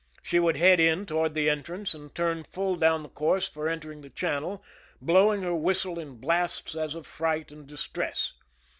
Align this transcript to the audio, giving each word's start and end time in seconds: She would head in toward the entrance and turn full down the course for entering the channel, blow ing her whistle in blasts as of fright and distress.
She 0.23 0.39
would 0.39 0.57
head 0.57 0.79
in 0.79 1.05
toward 1.05 1.35
the 1.35 1.47
entrance 1.47 1.93
and 1.93 2.11
turn 2.15 2.43
full 2.43 2.75
down 2.75 3.03
the 3.03 3.09
course 3.09 3.47
for 3.47 3.69
entering 3.69 4.01
the 4.01 4.09
channel, 4.09 4.63
blow 4.99 5.31
ing 5.31 5.43
her 5.43 5.53
whistle 5.53 5.99
in 5.99 6.15
blasts 6.15 6.73
as 6.73 6.95
of 6.95 7.05
fright 7.05 7.51
and 7.51 7.67
distress. 7.67 8.33